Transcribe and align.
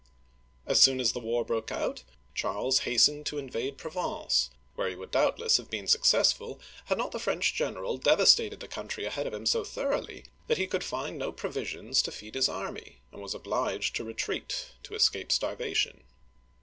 As 0.65 0.81
soon 0.81 0.99
as 0.99 1.11
the 1.11 1.19
war 1.19 1.45
broke 1.45 1.71
out, 1.71 2.01
Charles 2.33 2.79
hastened 2.89 3.27
to 3.27 3.37
in 3.37 3.47
vade 3.51 3.77
Provence, 3.77 4.49
where 4.73 4.89
he 4.89 4.95
would 4.95 5.11
doubtless 5.11 5.57
have 5.57 5.69
been 5.69 5.85
suc 5.85 6.01
cessful, 6.01 6.59
had 6.85 6.97
not 6.97 7.11
the 7.11 7.19
French 7.19 7.53
general 7.53 7.99
devastated 7.99 8.61
the 8.61 8.67
country 8.67 9.05
ahead 9.05 9.27
of 9.27 9.33
him 9.35 9.45
so 9.45 9.63
thoroughly 9.63 10.25
that 10.47 10.57
he 10.57 10.65
could 10.65 10.83
find 10.83 11.19
no 11.19 11.31
provi 11.31 11.65
sions 11.65 12.01
to 12.01 12.11
feed 12.11 12.33
his 12.33 12.49
army, 12.49 13.01
and 13.11 13.21
was 13.21 13.35
obliged 13.35 13.95
to 13.95 14.03
retreat 14.03 14.71
to 14.81 14.95
es 14.95 15.07
cape 15.07 15.31
starvation. 15.31 16.01